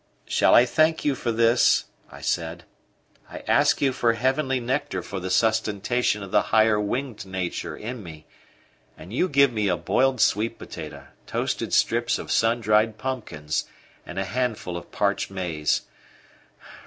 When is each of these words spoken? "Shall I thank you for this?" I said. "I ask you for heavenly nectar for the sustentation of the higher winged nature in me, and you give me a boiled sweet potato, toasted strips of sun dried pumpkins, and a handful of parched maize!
"Shall 0.25 0.55
I 0.55 0.65
thank 0.65 1.05
you 1.05 1.13
for 1.13 1.31
this?" 1.31 1.83
I 2.09 2.21
said. 2.21 2.63
"I 3.29 3.43
ask 3.47 3.81
you 3.83 3.93
for 3.93 4.13
heavenly 4.13 4.59
nectar 4.59 5.03
for 5.03 5.19
the 5.19 5.29
sustentation 5.29 6.23
of 6.23 6.31
the 6.31 6.41
higher 6.41 6.79
winged 6.79 7.23
nature 7.27 7.77
in 7.77 8.01
me, 8.01 8.25
and 8.97 9.13
you 9.13 9.29
give 9.29 9.53
me 9.53 9.67
a 9.67 9.77
boiled 9.77 10.19
sweet 10.19 10.57
potato, 10.57 11.05
toasted 11.27 11.71
strips 11.71 12.17
of 12.17 12.31
sun 12.31 12.61
dried 12.61 12.97
pumpkins, 12.97 13.65
and 14.03 14.17
a 14.17 14.25
handful 14.25 14.75
of 14.75 14.91
parched 14.91 15.29
maize! 15.29 15.81